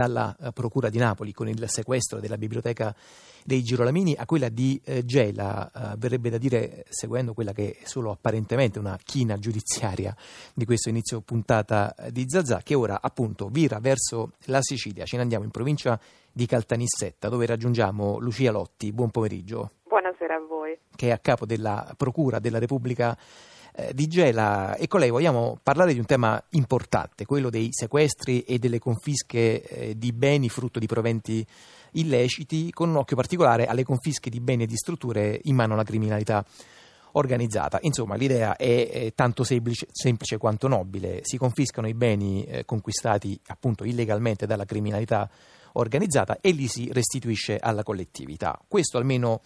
[0.00, 2.94] dalla eh, Procura di Napoli con il sequestro della biblioteca
[3.44, 7.86] dei Girolamini a quella di eh, Gela, eh, verrebbe da dire, seguendo quella che è
[7.86, 10.16] solo apparentemente una china giudiziaria
[10.54, 15.04] di questo inizio puntata di Zazà, che ora appunto vira verso la Sicilia.
[15.04, 16.00] Ce ne andiamo in provincia
[16.32, 18.92] di Caltanissetta, dove raggiungiamo Lucia Lotti.
[18.92, 19.72] Buon pomeriggio.
[19.86, 20.78] Buonasera a voi.
[20.96, 23.16] Che è a capo della Procura della Repubblica
[23.74, 28.42] eh, di Gela e con lei vogliamo parlare di un tema importante, quello dei sequestri
[28.42, 31.46] e delle confische eh, di beni frutto di proventi
[31.92, 35.84] illeciti, con un occhio particolare alle confische di beni e di strutture in mano alla
[35.84, 36.44] criminalità
[37.12, 37.78] organizzata.
[37.82, 41.20] Insomma, l'idea è, è tanto semplice, semplice, quanto nobile.
[41.22, 45.28] Si confiscano i beni eh, conquistati appunto illegalmente dalla criminalità
[45.72, 48.60] organizzata e li si restituisce alla collettività.
[48.66, 49.40] Questo almeno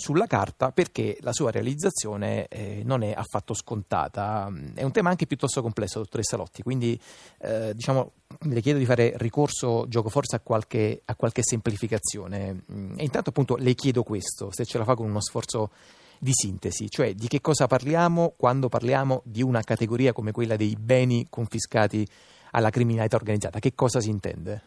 [0.00, 4.50] sulla carta perché la sua realizzazione eh, non è affatto scontata.
[4.72, 6.98] È un tema anche piuttosto complesso, dottoressa Lotti, quindi
[7.40, 12.62] eh, diciamo, le chiedo di fare ricorso, gioco forse a qualche, a qualche semplificazione.
[12.96, 15.70] E intanto appunto le chiedo questo, se ce la fa con uno sforzo
[16.18, 20.76] di sintesi, cioè di che cosa parliamo quando parliamo di una categoria come quella dei
[20.80, 22.08] beni confiscati
[22.52, 24.62] alla criminalità organizzata, che cosa si intende?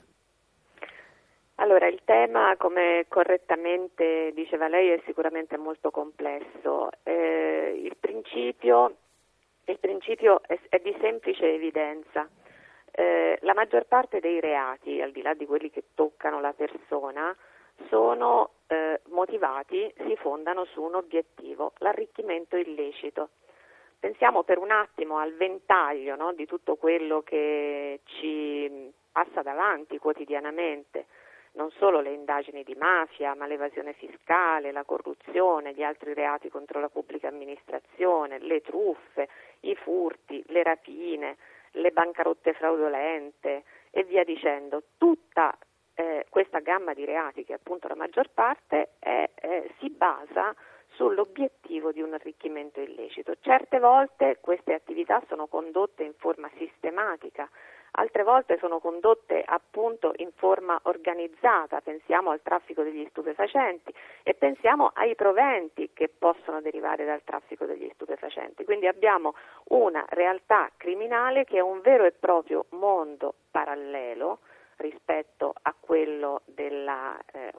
[2.23, 6.89] Tema, come correttamente diceva lei, è sicuramente molto complesso.
[7.03, 8.95] Eh, il principio,
[9.65, 12.25] il principio è, è, di semplice evidenza.
[12.91, 17.35] Eh, la maggior parte dei reati, al di là di quelli che toccano la persona,
[17.89, 23.31] sono eh, motivati, si fondano su un obiettivo, l'arricchimento illecito.
[23.99, 31.07] Pensiamo per un attimo al ventaglio no, di tutto quello che ci passa davanti quotidianamente
[31.53, 36.79] non solo le indagini di mafia, ma l'evasione fiscale, la corruzione, gli altri reati contro
[36.79, 39.27] la pubblica amministrazione, le truffe,
[39.61, 41.37] i furti, le rapine,
[41.71, 44.83] le bancarotte fraudolente e via dicendo.
[44.97, 45.55] Tutta
[45.95, 50.55] eh, questa gamma di reati, che appunto la maggior parte è, eh, si basa
[50.95, 53.35] sull'obiettivo di un arricchimento illecito.
[53.41, 57.49] Certe volte queste attività sono condotte in forma sistematica,
[57.95, 63.93] altre volte sono condotte appunto in forma organizzata, pensiamo al traffico degli stupefacenti
[64.23, 68.63] e pensiamo ai proventi che possono derivare dal traffico degli stupefacenti.
[68.63, 69.35] Quindi abbiamo
[69.69, 74.39] una realtà criminale che è un vero e proprio mondo parallelo
[74.77, 77.51] rispetto a quello della eh,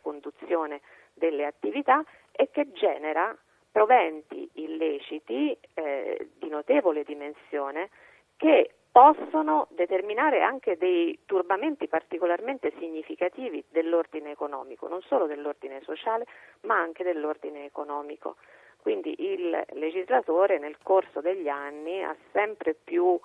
[0.00, 0.80] conduzione
[1.12, 3.36] delle attività e che genera
[3.70, 7.90] proventi illeciti eh, di notevole dimensione
[8.36, 16.24] che possono determinare anche dei turbamenti particolarmente significativi dell'ordine economico, non solo dell'ordine sociale,
[16.62, 18.36] ma anche dell'ordine economico.
[18.80, 23.20] Quindi il legislatore nel corso degli anni ha sempre più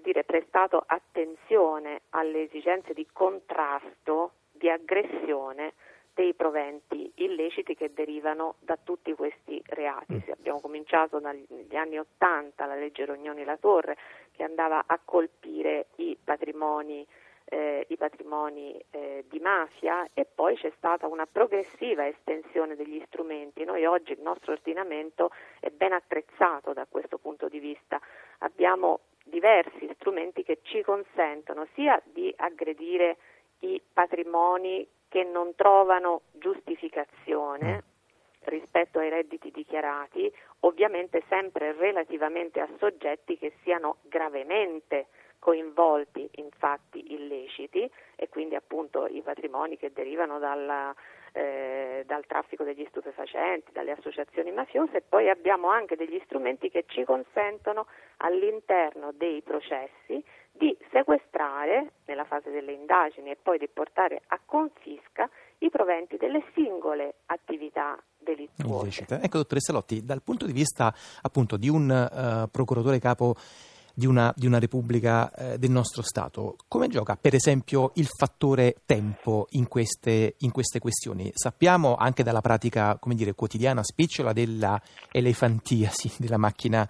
[0.00, 5.72] dire, prestato attenzione alle esigenze di contrasto, di aggressione
[6.14, 10.14] dei proventi illeciti che derivano da tutti questi reati.
[10.14, 10.18] Mm.
[10.26, 13.96] Se abbiamo cominciato dagli anni Ottanta, la legge Rognoni-La Torre,
[14.40, 17.06] che andava a colpire i patrimoni,
[17.44, 23.64] eh, i patrimoni eh, di mafia e poi c'è stata una progressiva estensione degli strumenti.
[23.64, 25.30] Noi oggi il nostro ordinamento
[25.60, 28.00] è ben attrezzato da questo punto di vista.
[28.38, 33.18] Abbiamo diversi strumenti che ci consentono sia di aggredire
[33.58, 37.89] i patrimoni che non trovano giustificazione.
[38.44, 45.06] Rispetto ai redditi dichiarati, ovviamente sempre relativamente a soggetti che siano gravemente
[45.40, 50.94] coinvolti in fatti illeciti e quindi appunto i patrimoni che derivano dalla,
[51.32, 54.98] eh, dal traffico degli stupefacenti, dalle associazioni mafiose.
[54.98, 57.86] E poi abbiamo anche degli strumenti che ci consentono
[58.18, 60.22] all'interno dei processi
[60.52, 65.28] di sequestrare nella fase delle indagini e poi di portare a confisca
[65.60, 69.06] i proventi delle singole attività delittuose.
[69.08, 73.34] Ecco, dottoressa Lotti, dal punto di vista appunto di un uh, procuratore capo
[73.94, 76.56] di una, di una Repubblica eh, del nostro Stato.
[76.68, 81.30] Come gioca, per esempio, il fattore tempo in queste, in queste questioni?
[81.34, 84.80] Sappiamo anche dalla pratica come dire, quotidiana spicciola della
[85.10, 86.88] elefantiasi della macchina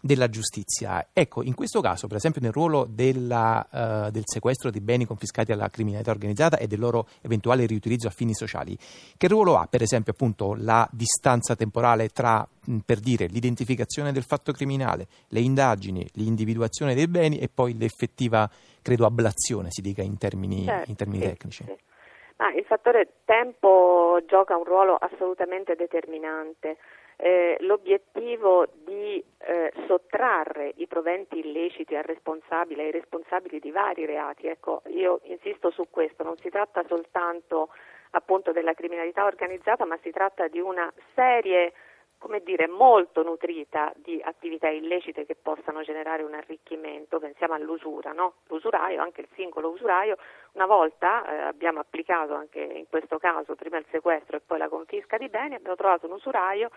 [0.00, 1.08] della giustizia.
[1.12, 5.52] Ecco, in questo caso, per esempio, nel ruolo della, uh, del sequestro di beni confiscati
[5.52, 8.76] alla criminalità organizzata e del loro eventuale riutilizzo a fini sociali,
[9.16, 12.46] che ruolo ha, per esempio, appunto, la distanza temporale tra,
[12.84, 18.48] per dire, l'identificazione del fatto criminale, le indagini, l'individuazione dei beni e poi l'effettiva,
[18.82, 21.64] credo, ablazione, si dica in termini, certo, in termini sì, tecnici?
[21.64, 21.88] Sì.
[22.36, 26.78] Ah, il fattore tempo gioca un ruolo assolutamente determinante.
[27.22, 34.46] Eh, l'obiettivo di eh, sottrarre i proventi illeciti al responsabile, ai responsabili di vari reati.
[34.46, 37.68] Ecco, io insisto su questo, non si tratta soltanto
[38.12, 41.72] appunto della criminalità organizzata, ma si tratta di una serie
[42.20, 48.34] come dire, molto nutrita di attività illecite che possano generare un arricchimento, pensiamo all'usura, no?
[48.48, 50.18] l'usuraio, anche il singolo usuraio,
[50.52, 54.68] una volta eh, abbiamo applicato anche in questo caso prima il sequestro e poi la
[54.68, 56.68] confisca di beni, abbiamo trovato un usuraio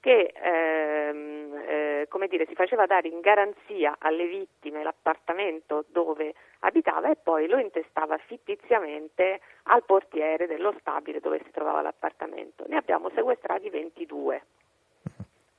[0.00, 7.10] che ehm, eh, come dire, si faceva dare in garanzia alle vittime l'appartamento dove abitava
[7.10, 12.64] e poi lo intestava fittiziamente al portiere dello stabile dove si trovava l'appartamento.
[12.68, 14.42] Ne abbiamo sequestrati 22.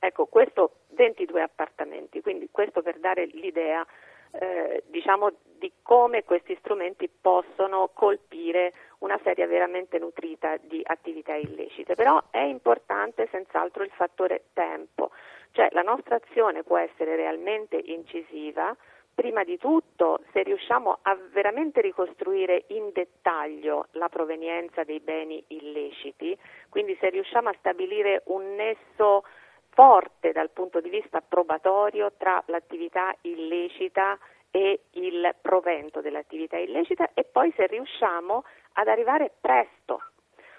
[0.00, 3.84] Ecco, questo 22 appartamenti, quindi questo per dare l'idea
[4.30, 11.94] eh, diciamo di come questi strumenti possono colpire una serie veramente nutrita di attività illecite.
[11.94, 15.10] Però è importante senz'altro il fattore tempo,
[15.52, 18.76] cioè la nostra azione può essere realmente incisiva
[19.18, 26.38] prima di tutto se riusciamo a veramente ricostruire in dettaglio la provenienza dei beni illeciti,
[26.68, 29.24] quindi se riusciamo a stabilire un nesso
[29.70, 34.16] forte dal punto di vista probatorio tra l'attività illecita
[34.52, 38.44] e il provento dell'attività illecita e poi se riusciamo
[38.78, 40.00] ad arrivare presto.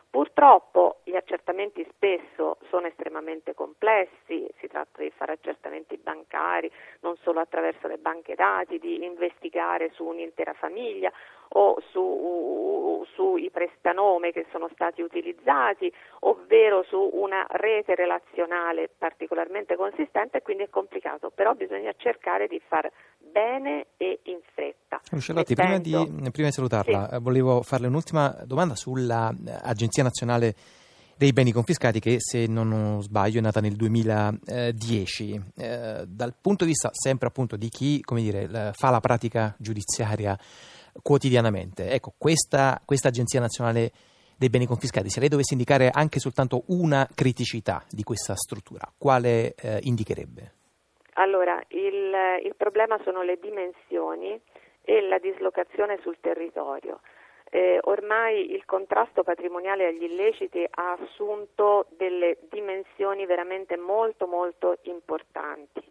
[0.09, 6.69] Purtroppo gli accertamenti spesso sono estremamente complessi, si tratta di fare accertamenti bancari,
[7.21, 11.11] solo attraverso le banche dati, di investigare su un'intera famiglia
[11.51, 20.41] o su, sui prestanome che sono stati utilizzati, ovvero su una rete relazionale particolarmente consistente,
[20.41, 25.01] quindi è complicato, però bisogna cercare di far bene e in fretta.
[25.09, 25.91] Lucellotti, prima di,
[26.31, 27.15] prima di, salutarla, sì.
[27.15, 30.53] Eh, volevo farle un'ultima domanda sull'Agenzia Nazionale
[31.19, 36.69] dei beni confiscati che se non sbaglio è nata nel 2010 eh, dal punto di
[36.69, 40.37] vista sempre appunto di chi dire, fa la pratica giudiziaria
[41.03, 43.91] quotidianamente ecco questa, questa agenzia nazionale
[44.37, 49.55] dei beni confiscati se lei dovesse indicare anche soltanto una criticità di questa struttura quale
[49.55, 50.53] eh, indicherebbe?
[51.15, 52.13] Allora il,
[52.45, 54.39] il problema sono le dimensioni
[54.83, 57.01] e la dislocazione sul territorio.
[57.51, 65.81] Eh, ormai il contrasto patrimoniale agli illeciti ha assunto delle dimensioni veramente molto molto importanti.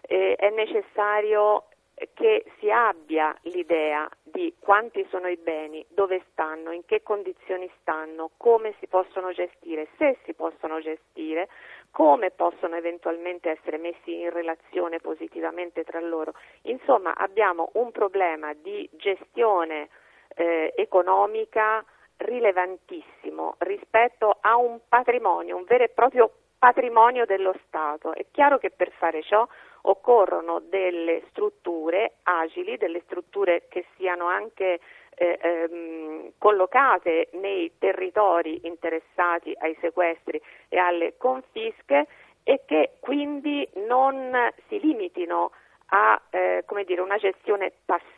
[0.00, 1.64] Eh, è necessario
[2.12, 8.30] che si abbia l'idea di quanti sono i beni, dove stanno, in che condizioni stanno,
[8.36, 11.48] come si possono gestire, se si possono gestire,
[11.90, 16.34] come possono eventualmente essere messi in relazione positivamente tra loro.
[16.62, 19.88] Insomma, abbiamo un problema di gestione
[20.36, 21.84] eh, economica
[22.18, 28.14] rilevantissimo rispetto a un patrimonio, un vero e proprio patrimonio dello Stato.
[28.14, 29.46] È chiaro che per fare ciò
[29.82, 34.80] occorrono delle strutture agili, delle strutture che siano anche
[35.16, 42.06] eh, ehm, collocate nei territori interessati ai sequestri e alle confische
[42.42, 44.32] e che quindi non
[44.68, 45.52] si limitino
[45.90, 48.15] a eh, dire, una gestione passiva,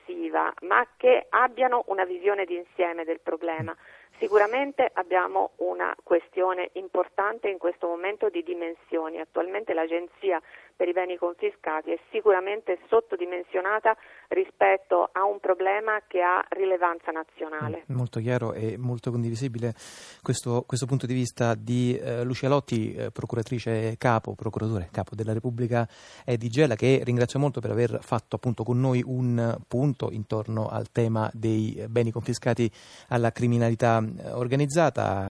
[0.62, 3.74] ma che abbiano una visione d'insieme del problema.
[4.18, 9.20] Sicuramente abbiamo una questione importante in questo momento di dimensioni.
[9.20, 10.42] Attualmente l'Agenzia
[10.74, 13.96] per i beni confiscati è sicuramente sottodimensionata
[14.28, 17.84] rispetto a un problema che ha rilevanza nazionale.
[17.90, 19.74] Mm, molto chiaro e molto condivisibile
[20.22, 25.32] questo, questo punto di vista di eh, Lucia Lotti, eh, procuratrice capo, procuratore capo della
[25.32, 25.88] Repubblica
[26.24, 30.68] eh, di Gela, che ringrazio molto per aver fatto appunto con noi un punto intorno
[30.68, 32.70] al tema dei beni confiscati
[33.08, 34.02] alla criminalità
[34.32, 35.26] organizzata.